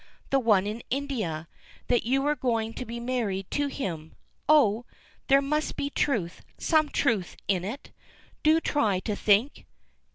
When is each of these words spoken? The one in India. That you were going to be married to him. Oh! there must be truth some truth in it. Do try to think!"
The 0.31 0.39
one 0.39 0.65
in 0.65 0.81
India. 0.89 1.47
That 1.85 2.01
you 2.07 2.23
were 2.23 2.35
going 2.35 2.73
to 2.73 2.85
be 2.87 2.99
married 2.99 3.51
to 3.51 3.67
him. 3.67 4.15
Oh! 4.49 4.87
there 5.27 5.43
must 5.43 5.75
be 5.75 5.91
truth 5.91 6.41
some 6.57 6.89
truth 6.89 7.35
in 7.47 7.63
it. 7.63 7.91
Do 8.41 8.59
try 8.59 8.99
to 9.01 9.15
think!" 9.15 9.67